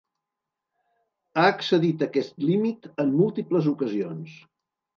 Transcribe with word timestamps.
Ha 1.41 1.43
excedit 1.49 2.07
aquest 2.07 2.35
límit 2.47 2.89
en 3.07 3.15
múltiples 3.21 3.71
ocasions. 3.77 4.37